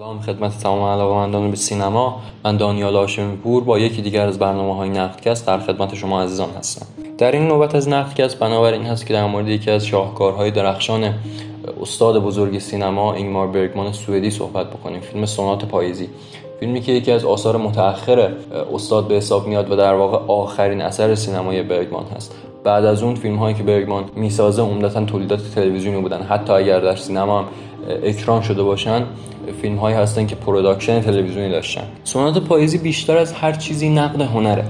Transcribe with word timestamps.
سلام 0.00 0.20
خدمت 0.20 0.58
تمام 0.58 0.82
علاقمندان 0.82 1.50
به 1.50 1.56
سینما. 1.56 2.20
من 2.44 2.56
دانیال 2.56 2.96
هاشمی 2.96 3.36
پور 3.36 3.64
با 3.64 3.78
یکی 3.78 4.02
دیگر 4.02 4.26
از 4.26 4.38
برنامه 4.38 4.76
های 4.76 4.88
نقدکست 4.88 5.46
در 5.46 5.58
خدمت 5.58 5.94
شما 5.94 6.22
عزیزان 6.22 6.48
هستم. 6.58 6.86
در 7.18 7.32
این 7.32 7.48
نوبت 7.48 7.74
از 7.74 7.88
نقدکست 7.88 8.38
بنابر 8.38 8.72
این 8.72 8.82
هست 8.82 9.06
که 9.06 9.14
در 9.14 9.26
مورد 9.26 9.48
یکی 9.48 9.70
از 9.70 9.86
شاهکارهای 9.86 10.50
درخشان 10.50 11.14
استاد 11.82 12.22
بزرگ 12.22 12.58
سینما 12.58 13.14
اینگمار 13.14 13.46
برگمان 13.46 13.92
سوئدی 13.92 14.30
صحبت 14.30 14.70
بکنیم. 14.70 15.00
فیلم 15.00 15.26
سونات 15.26 15.64
پاییزی. 15.64 16.08
فیلمی 16.60 16.80
که 16.80 16.92
یکی 16.92 17.12
از 17.12 17.24
آثار 17.24 17.56
متأخر 17.56 18.32
استاد 18.74 19.08
به 19.08 19.14
حساب 19.14 19.46
میاد 19.46 19.72
و 19.72 19.76
در 19.76 19.94
واقع 19.94 20.18
آخرین 20.32 20.82
اثر 20.82 21.14
سینمای 21.14 21.62
برگمان 21.62 22.04
هست. 22.16 22.34
بعد 22.64 22.84
از 22.84 23.02
اون 23.02 23.14
فیلم 23.14 23.36
هایی 23.36 23.54
که 23.54 23.62
برگمان 23.62 24.04
می‌سازه 24.14 24.62
عمدتا 24.62 25.04
تولیدات 25.04 25.40
تلویزیونی 25.54 26.00
بودن. 26.00 26.22
حتی 26.22 26.52
اگر 26.52 26.80
در 26.80 26.96
سینما 26.96 27.38
هم 27.38 27.44
اکران 28.02 28.42
شده 28.42 28.62
باشن 28.62 29.02
فیلم 29.62 29.76
هایی 29.76 29.96
هستن 29.96 30.26
که 30.26 30.34
production 30.34 31.00
تلویزیونی 31.00 31.50
داشتن. 31.50 31.82
سونات 32.04 32.38
پاییزی 32.38 32.78
بیشتر 32.78 33.16
از 33.16 33.32
هر 33.32 33.52
چیزی 33.52 33.88
نقد 33.88 34.20
هنره. 34.20 34.64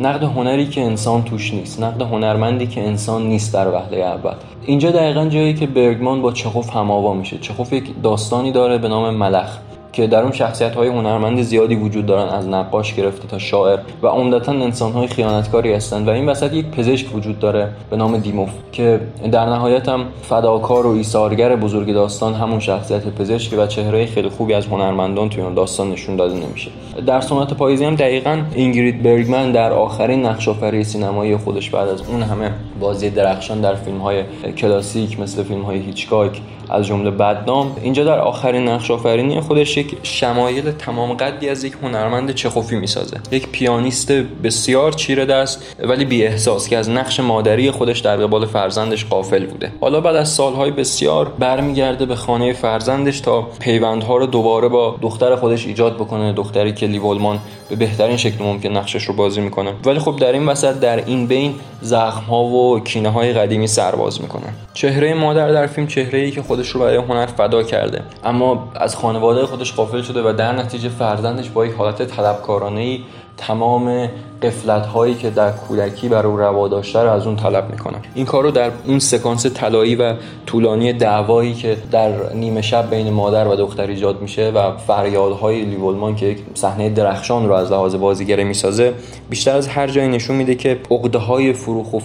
نقد 0.00 0.22
هنری 0.22 0.66
که 0.66 0.80
انسان 0.80 1.22
توش 1.22 1.54
نیست. 1.54 1.82
نقد 1.82 2.02
هنرمندی 2.02 2.66
که 2.66 2.80
انسان 2.86 3.26
نیست 3.26 3.54
در 3.54 3.68
وهله 3.68 3.96
اول 3.96 4.34
اینجا 4.66 4.90
دقیقا 4.90 5.26
جایی 5.26 5.54
که 5.54 5.66
برگمان 5.66 6.22
با 6.22 6.32
چخوف 6.32 6.70
هماوا 6.70 7.14
میشه. 7.14 7.38
چخوف 7.38 7.72
یک 7.72 7.84
داستانی 8.02 8.52
داره 8.52 8.78
به 8.78 8.88
نام 8.88 9.14
ملخ. 9.14 9.58
که 9.96 10.06
در 10.06 10.22
اون 10.22 10.32
شخصیت 10.32 10.74
های 10.74 10.88
هنرمند 10.88 11.42
زیادی 11.42 11.74
وجود 11.74 12.06
دارن 12.06 12.28
از 12.28 12.48
نقاش 12.48 12.94
گرفته 12.94 13.28
تا 13.28 13.38
شاعر 13.38 13.78
و 14.02 14.06
عمدتا 14.06 14.52
انسان 14.52 14.92
های 14.92 15.06
خیانتکاری 15.06 15.72
هستند 15.72 16.08
و 16.08 16.10
این 16.10 16.28
وسط 16.28 16.52
یک 16.52 16.66
پزشک 16.66 17.14
وجود 17.14 17.38
داره 17.38 17.68
به 17.90 17.96
نام 17.96 18.16
دیموف 18.16 18.50
که 18.72 19.00
در 19.32 19.46
نهایت 19.46 19.88
هم 19.88 20.04
فداکار 20.22 20.86
و 20.86 20.90
ایثارگر 20.90 21.56
بزرگ 21.56 21.92
داستان 21.92 22.34
همون 22.34 22.60
شخصیت 22.60 23.08
پزشک 23.08 23.58
و 23.58 23.66
چهره 23.66 24.06
خیلی 24.06 24.28
خوبی 24.28 24.54
از 24.54 24.66
هنرمندان 24.66 25.28
توی 25.28 25.42
اون 25.42 25.54
داستان 25.54 25.90
نشون 25.90 26.16
داده 26.16 26.34
نمیشه. 26.34 26.70
در 27.06 27.20
سنت 27.20 27.54
پاییزی 27.54 27.84
هم 27.84 27.94
دقیقا 27.94 28.42
اینگرید 28.54 29.02
برگمن 29.02 29.52
در 29.52 29.72
آخرین 29.72 30.26
نقش 30.26 30.48
آفری 30.48 30.84
سینمایی 30.84 31.36
خودش 31.36 31.70
بعد 31.70 31.88
از 31.88 32.02
اون 32.08 32.22
همه 32.22 32.50
بازی 32.80 33.10
درخشان 33.10 33.60
در 33.60 33.74
فیلم 33.74 33.98
های 33.98 34.22
کلاسیک 34.56 35.20
مثل 35.20 35.42
فیلم 35.42 35.62
های 35.62 35.78
هیچکاک 35.78 36.40
از 36.70 36.86
جمله 36.86 37.10
بدنام 37.10 37.76
اینجا 37.82 38.04
در 38.04 38.18
آخرین 38.18 38.68
نقش 38.68 38.90
آفرینی 38.90 39.40
خودش 39.40 39.74
یک 39.86 39.98
شمایل 40.02 40.70
تمام 40.70 41.12
قدی 41.12 41.48
از 41.48 41.64
یک 41.64 41.72
هنرمند 41.82 42.34
چخوفی 42.34 42.76
می‌سازه. 42.76 43.16
یک 43.30 43.48
پیانیست 43.48 44.12
بسیار 44.12 44.92
چیره 44.92 45.24
دست 45.24 45.74
ولی 45.78 46.04
بی 46.04 46.24
احساس 46.24 46.68
که 46.68 46.76
از 46.76 46.90
نقش 46.90 47.20
مادری 47.20 47.70
خودش 47.70 47.98
در 47.98 48.16
قبال 48.16 48.46
فرزندش 48.46 49.04
قافل 49.04 49.46
بوده. 49.46 49.72
حالا 49.80 50.00
بعد 50.00 50.16
از 50.16 50.28
سالهای 50.28 50.70
بسیار 50.70 51.32
برمیگرده 51.38 52.06
به 52.06 52.14
خانه 52.14 52.52
فرزندش 52.52 53.20
تا 53.20 53.42
پیوندها 53.42 54.16
رو 54.16 54.26
دوباره 54.26 54.68
با 54.68 54.96
دختر 55.02 55.36
خودش 55.36 55.66
ایجاد 55.66 55.94
بکنه 55.94 56.32
دختری 56.32 56.72
که 56.72 56.86
لیولمان 56.86 57.38
به 57.68 57.76
بهترین 57.76 58.16
شکل 58.16 58.44
ممکن 58.44 58.68
نقشش 58.68 59.04
رو 59.04 59.14
بازی 59.14 59.40
می‌کنه. 59.40 59.72
ولی 59.84 59.98
خب 59.98 60.16
در 60.16 60.32
این 60.32 60.46
وسط 60.46 60.80
در 60.80 60.96
این 60.96 61.26
بین 61.26 61.54
زخم 61.80 62.24
ها 62.24 62.44
و 62.44 62.80
کینه 62.80 63.08
های 63.08 63.32
قدیمی 63.32 63.66
سرباز 63.66 64.20
می‌کنه. 64.20 64.46
چهره 64.74 65.14
مادر 65.14 65.52
در 65.52 65.66
فیلم 65.66 65.86
چهره 65.86 66.18
ای 66.18 66.30
که 66.30 66.42
خودش 66.42 66.68
رو 66.68 66.80
برای 66.80 66.96
هنر 66.96 67.26
فدا 67.26 67.62
کرده. 67.62 68.02
اما 68.24 68.68
از 68.74 68.96
خانواده 68.96 69.46
خودش 69.46 69.72
قافل 69.76 70.02
شده 70.02 70.30
و 70.30 70.32
در 70.32 70.52
نتیجه 70.52 70.88
فرزندش 70.88 71.50
با 71.50 71.66
یک 71.66 71.74
حالت 71.74 72.02
طلبکارانه 72.02 72.80
ای 72.80 73.04
تمام 73.36 74.08
قفلت 74.42 74.86
هایی 74.86 75.14
که 75.14 75.30
در 75.30 75.50
کودکی 75.50 76.08
بر 76.08 76.26
او 76.26 76.36
روا 76.36 76.68
داشته 76.68 77.00
رو 77.00 77.10
از 77.10 77.26
اون 77.26 77.36
طلب 77.36 77.70
می‌کنه 77.70 77.96
این 78.14 78.26
کار 78.26 78.42
رو 78.42 78.50
در 78.50 78.70
اون 78.86 78.98
سکانس 78.98 79.46
طلایی 79.46 79.94
و 79.94 80.14
طولانی 80.46 80.92
دعوایی 80.92 81.54
که 81.54 81.76
در 81.90 82.32
نیمه 82.34 82.62
شب 82.62 82.90
بین 82.90 83.10
مادر 83.10 83.48
و 83.48 83.56
دختر 83.56 83.86
ایجاد 83.86 84.20
میشه 84.20 84.50
و 84.50 84.76
فریادهای 84.76 85.64
لیولمان 85.64 86.16
که 86.16 86.26
یک 86.26 86.38
صحنه 86.54 86.90
درخشان 86.90 87.48
رو 87.48 87.54
از 87.54 87.72
لحاظ 87.72 87.94
بازیگره 87.94 88.44
می‌سازه 88.44 88.94
بیشتر 89.30 89.56
از 89.56 89.68
هر 89.68 89.86
جایی 89.86 90.08
نشون 90.08 90.36
میده 90.36 90.54
که 90.54 90.78
عقده 90.90 91.18
های 91.18 91.54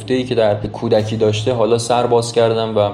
ای 0.08 0.24
که 0.24 0.36
در 0.36 0.56
کودکی 0.56 1.18
داشته 1.18 1.54
حالا 1.54 1.78
سر 1.78 2.08
باز 2.08 2.34
کردن 2.34 2.74
و 2.74 2.90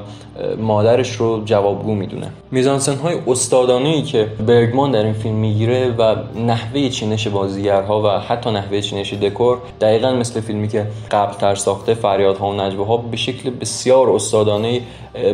مادرش 0.57 1.11
رو 1.11 1.41
جوابگو 1.45 1.95
می‌دونه. 1.95 2.27
میزانسن 2.51 2.95
های 2.95 3.15
استادانه 3.27 3.89
ای 3.89 4.01
که 4.01 4.27
برگمان 4.47 4.91
در 4.91 5.03
این 5.03 5.13
فیلم 5.13 5.35
می‌گیره 5.35 5.95
و 5.97 6.15
نحوه 6.45 6.89
چینش 6.89 7.27
بازیگرها 7.27 8.01
و 8.01 8.19
حتی 8.27 8.51
نحوه 8.51 8.81
چینش 8.81 9.13
دکور 9.13 9.57
دقیقا 9.81 10.11
مثل 10.11 10.41
فیلمی 10.41 10.67
که 10.67 10.87
قبل 11.11 11.33
تر 11.33 11.55
ساخته 11.55 11.93
فریادها 11.93 12.49
و 12.49 12.53
نجوه 12.53 12.87
ها 12.87 12.97
به 12.97 13.17
شکل 13.17 13.49
بسیار 13.49 14.09
استادانه 14.09 14.81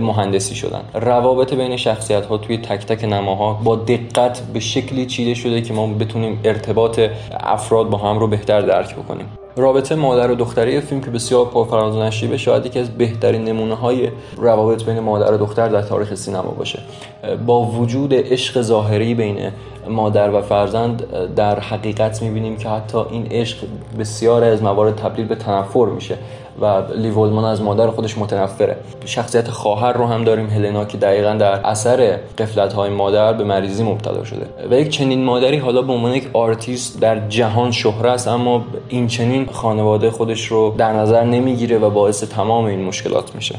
مهندسی 0.02 0.56
شدن. 0.56 0.82
روابط 0.94 1.54
بین 1.54 1.78
شخصیت 1.78 2.26
ها 2.26 2.38
توی 2.38 2.58
تک 2.58 2.86
تک 2.86 3.04
نماها 3.04 3.54
با 3.54 3.76
دقت 3.76 4.42
به 4.54 4.60
شکلی 4.60 5.06
چیده 5.06 5.34
شده 5.34 5.62
که 5.62 5.74
ما 5.74 5.88
بتونیم 5.88 6.40
ارتباط 6.44 7.00
افراد 7.40 7.90
با 7.90 7.98
هم 7.98 8.20
رو 8.20 8.28
بهتر 8.28 8.62
درک 8.62 8.96
بکنیم. 8.96 9.43
رابطه 9.56 9.96
مادر 9.96 10.32
و 10.32 10.36
دختری 10.36 10.82
فیلم 10.82 11.02
که 11.02 11.12
بسیار 11.12 11.46
پرفراز 11.46 11.96
و 11.96 12.04
نشیبه 12.04 12.38
شاید 12.38 12.66
یکی 12.66 12.80
از 12.80 12.90
بهترین 12.90 13.44
نمونه 13.44 13.76
های 13.76 14.10
روابط 14.38 14.84
بین 14.84 15.00
مادر 15.00 15.34
و 15.34 15.38
دختر 15.38 15.70
در 15.70 15.82
تاریخ 15.82 16.16
سینما 16.16 16.52
باشه. 16.52 16.80
با 17.46 17.62
وجود 17.62 18.14
عشق 18.14 18.62
ظاهری 18.62 19.16
بین 19.16 19.52
مادر 19.90 20.30
و 20.30 20.42
فرزند 20.42 21.04
در 21.36 21.60
حقیقت 21.60 22.22
می‌بینیم 22.22 22.58
که 22.58 22.70
حتی 22.70 22.98
این 23.12 23.28
عشق 23.32 23.58
بسیار 24.00 24.44
از 24.44 24.64
موارد 24.64 24.96
تبدیل 24.96 25.26
به 25.26 25.36
تنفر 25.36 25.86
میشه. 25.86 26.18
و 26.62 26.82
لیولمان 26.96 27.46
از 27.46 27.62
مادر 27.62 27.88
خودش 27.88 28.18
متنفره. 28.18 28.78
شخصیت 29.06 29.50
خواهر 29.50 29.94
رو 29.94 30.06
هم 30.06 30.24
داریم 30.24 30.50
هلنا 30.50 30.86
که 30.86 30.98
دقیقا 30.98 31.34
در 31.34 31.66
اثر 31.66 32.20
قفلت 32.38 32.74
های 32.74 32.90
مادر 32.90 33.34
به 33.34 33.44
مریضی 33.44 33.84
مبتلا 33.84 34.24
شده. 34.24 34.46
و 34.72 34.80
یک 34.80 34.90
چنین 34.90 35.24
مادری 35.24 35.58
حالا 35.58 35.82
به 35.82 35.94
عنوان 35.94 36.12
یک 36.12 36.30
آرتیست 36.34 37.00
در 37.00 37.28
جهان 37.28 37.72
شهره 37.72 38.12
است 38.12 38.28
اما 38.28 38.66
این 38.90 39.08
چنین 39.08 39.46
خانواده 39.52 40.12
خودش 40.12 40.46
رو 40.48 40.76
در 40.78 40.94
نظر 40.94 41.24
نمی‌گیره 41.24 41.78
و 41.78 41.90
باعث 41.90 42.24
تمام 42.24 42.66
این 42.66 42.84
مشکلات 42.84 43.36
میشه. 43.36 43.56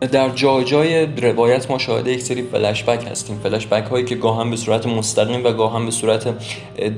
در 0.00 0.28
جای 0.28 0.64
جای 0.64 1.06
روایت 1.06 1.70
ما 1.70 1.78
شاهد 1.78 2.06
یک 2.06 2.22
سری 2.22 2.42
فلشبک 2.42 3.06
هستیم. 3.10 3.40
فلشبک 3.42 3.84
هایی 3.84 4.04
که 4.04 4.14
گاهم 4.14 4.50
به 4.50 4.56
صورت 4.56 4.86
مستقیم 4.86 5.44
و 5.44 5.52
گاهم 5.52 5.84
به 5.84 5.90
صورت 5.90 6.34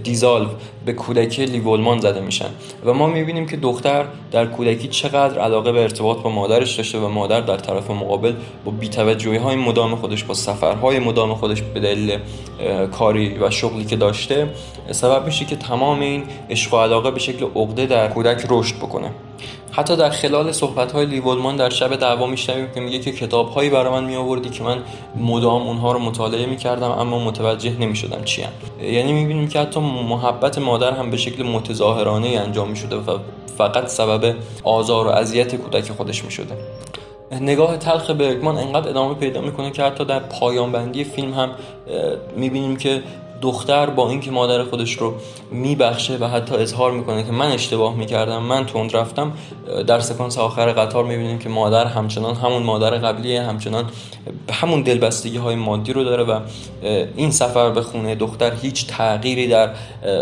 dissolve 0.02 0.48
به 0.86 0.92
کودکی 0.92 1.44
لیو 1.44 1.68
اولمان 1.68 2.00
زده 2.00 2.20
میشن. 2.20 2.48
و 2.84 2.92
ما 2.92 3.06
می‌بینیم 3.06 3.46
که 3.46 3.56
دختر 3.56 4.04
در 4.32 4.46
کودکی 4.46 4.88
چقدر 4.88 5.38
علاقه 5.38 5.72
به 5.72 5.82
ارتباط 5.82 6.18
با 6.18 6.30
مادرش 6.30 6.76
داشته 6.76 6.98
و 6.98 7.08
مادر 7.08 7.40
در 7.40 7.56
طرف 7.56 7.90
مقابل 7.90 8.34
با 8.64 8.72
بیتوجهی 8.72 9.36
های 9.36 9.56
مدام 9.56 9.96
خودش 9.96 10.24
با 10.24 10.34
سفرهای 10.34 10.98
مدام 10.98 11.34
خودش 11.34 11.62
به 11.62 11.80
دلیل 11.80 12.18
کاری 12.92 13.38
و 13.38 13.50
شغلی 13.50 13.84
که 13.84 13.96
داشته 13.96 14.48
سبب 14.90 15.26
میشه 15.26 15.44
که 15.44 15.56
تمام 15.56 16.00
این 16.00 16.24
عشق 16.50 16.74
و 16.74 16.76
علاقه 16.76 17.10
به 17.10 17.18
شکل 17.18 17.46
عقده 17.56 17.86
در 17.86 18.08
کودک 18.08 18.46
رشد 18.48 18.76
بکنه. 18.76 19.10
حتی 19.80 19.96
در 19.96 20.10
خلال 20.10 20.52
صحبت 20.52 20.92
های 20.92 21.06
لیولمان 21.06 21.56
در 21.56 21.70
شب 21.70 21.96
دعوا 21.96 22.26
میشنویم 22.26 22.68
که 22.74 22.80
میگه 22.80 22.98
که 22.98 23.12
کتاب 23.12 23.50
هایی 23.50 23.70
برای 23.70 23.92
من 23.92 24.04
می 24.04 24.16
آوردی 24.16 24.50
که 24.50 24.64
من 24.64 24.78
مدام 25.16 25.62
اونها 25.62 25.92
رو 25.92 25.98
مطالعه 25.98 26.46
می‌کردم 26.46 26.90
اما 26.90 27.18
متوجه 27.18 27.78
نمی‌شدم 27.78 28.24
چی 28.24 28.42
هم. 28.42 28.52
یعنی 28.82 29.12
می‌بینیم 29.12 29.48
که 29.48 29.60
حتی 29.60 29.80
محبت 29.80 30.58
مادر 30.58 30.92
هم 30.92 31.10
به 31.10 31.16
شکل 31.16 31.42
متظاهرانه 31.42 32.28
انجام 32.28 32.68
می‌شده 32.68 32.96
و 32.96 33.18
فقط 33.58 33.86
سبب 33.86 34.34
آزار 34.64 35.06
و 35.06 35.10
اذیت 35.10 35.54
کودک 35.54 35.92
خودش 35.92 36.24
می‌شده 36.24 36.54
نگاه 37.40 37.76
تلخ 37.76 38.10
برگمان 38.10 38.58
انقدر 38.58 38.88
ادامه 38.88 39.14
پیدا 39.14 39.40
می‌کنه 39.40 39.70
که 39.70 39.82
حتی 39.82 40.04
در 40.04 40.18
پایان 40.18 40.72
بندی 40.72 41.04
فیلم 41.04 41.34
هم 41.34 41.50
می‌بینیم 42.36 42.76
که 42.76 43.02
دختر 43.42 43.90
با 43.90 44.10
اینکه 44.10 44.30
مادر 44.30 44.64
خودش 44.64 44.92
رو 44.92 45.14
میبخشه 45.50 46.16
و 46.16 46.24
حتی 46.24 46.54
اظهار 46.54 46.92
می‌کنه 46.92 47.24
که 47.24 47.32
من 47.32 47.52
اشتباه 47.52 47.96
می‌کردم 47.96 48.42
من 48.42 48.66
تند 48.66 48.96
رفتم 48.96 49.32
در 49.86 50.00
سکانس 50.00 50.38
آخر 50.38 50.72
قطار 50.72 51.04
می‌بینیم 51.04 51.38
که 51.38 51.48
مادر 51.48 51.86
همچنان 51.86 52.34
همون 52.34 52.62
مادر 52.62 52.90
قبلیه 52.90 53.42
همچنان 53.42 53.84
همون 54.52 54.82
دلبستگی 54.82 55.36
های 55.36 55.54
مادی 55.54 55.92
رو 55.92 56.04
داره 56.04 56.24
و 56.24 56.40
این 57.16 57.30
سفر 57.30 57.70
به 57.70 57.82
خونه 57.82 58.14
دختر 58.14 58.52
هیچ 58.54 58.86
تغییری 58.86 59.48
در 59.48 59.70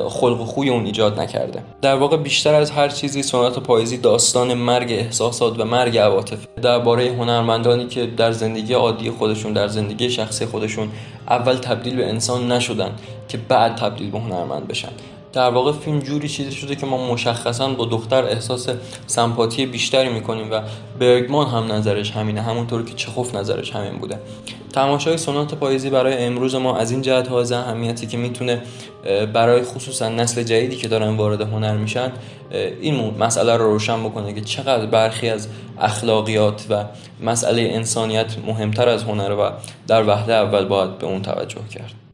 خلق 0.08 0.40
و 0.40 0.44
خوی 0.44 0.68
اون 0.68 0.86
ایجاد 0.86 1.20
نکرده. 1.20 1.62
در 1.82 1.94
واقع 1.94 2.16
بیشتر 2.16 2.54
از 2.54 2.70
هر 2.70 2.88
چیزی 2.88 3.22
سنت 3.22 3.58
پاییزی 3.58 3.98
داستان 3.98 4.54
مرگ 4.54 4.92
احساسات 4.92 5.60
و 5.60 5.64
مرگ 5.64 5.98
عواطف. 5.98 6.46
درباره 6.62 7.12
هنرمندانی 7.18 7.86
که 7.86 8.06
در 8.06 8.32
زندگی 8.32 8.74
عادی 8.74 9.10
خودشون 9.10 9.52
در 9.52 9.68
زندگی 9.68 10.10
شخصی 10.10 10.46
خودشون 10.46 10.88
اول 11.28 11.54
تبدیل 11.54 11.96
به 11.96 12.08
انسان 12.08 12.52
نشدن. 12.52 12.90
که 13.28 13.38
بعد 13.38 13.76
تبدیل 13.76 14.10
به 14.10 14.18
هنرمند 14.18 14.68
بشن. 14.68 14.88
در 15.32 15.50
واقع 15.50 15.72
فیلم 15.72 16.00
جوری 16.00 16.28
چیزی 16.28 16.52
شده 16.52 16.76
که 16.76 16.86
ما 16.86 17.12
مشخصا 17.12 17.68
با 17.68 17.84
دختر 17.84 18.24
احساس 18.24 18.68
سمپاتی 19.06 19.66
بیشتری 19.66 20.08
می‌کنیم 20.08 20.50
و 20.50 20.60
برگمان 21.00 21.46
هم 21.46 21.72
نظرش 21.72 22.10
همینه 22.10 22.42
همونطور 22.42 22.84
که 22.84 22.94
چخوف 22.94 23.34
نظرش 23.34 23.70
همین 23.70 23.92
بوده. 23.92 24.18
تماشای 24.72 25.16
سونات 25.16 25.54
پاییزی 25.54 25.90
برای 25.90 26.24
امروز 26.24 26.54
ما 26.54 26.76
از 26.76 26.90
این 26.90 27.02
جهت 27.02 27.28
ها 27.28 27.40
اهمیتی 27.40 28.06
که 28.06 28.16
می‌تونه 28.16 28.62
برای 29.32 29.62
خصوصا 29.62 30.08
نسل 30.08 30.42
جدیدی 30.42 30.76
که 30.76 30.88
دارن 30.88 31.16
وارد 31.16 31.40
هنر 31.40 31.76
میشن 31.76 32.12
این 32.80 33.14
مسئله 33.18 33.56
رو 33.56 33.72
روشن 33.72 34.04
بکنه 34.04 34.32
که 34.32 34.40
چقدر 34.40 34.86
برخی 34.86 35.28
از 35.28 35.48
اخلاقیات 35.80 36.66
و 36.70 36.84
مسئله 37.20 37.62
انسانیت 37.62 38.36
مهمتر 38.46 38.88
از 38.88 39.02
هنر 39.02 39.32
و 39.32 39.50
در 39.86 40.08
وهله 40.08 40.34
اول 40.34 40.64
باید 40.64 40.98
به 40.98 41.06
اون 41.06 41.22
توجه 41.22 41.60
کرد. 41.70 42.07